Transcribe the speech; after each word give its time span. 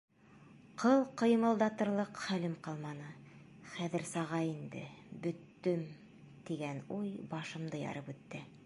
Ҡыл 0.83 1.03
ҡыймылдатырлыҡ 1.21 2.21
хәлем 2.21 2.55
ҡалманы, 2.69 3.11
«хәҙер 3.75 4.07
саға 4.13 4.41
инде, 4.49 4.83
бөттөм» 5.27 5.87
тигән 6.51 6.85
уй 6.99 7.15
башымды 7.37 7.87
ярып 7.89 8.13
үтте. 8.17 8.47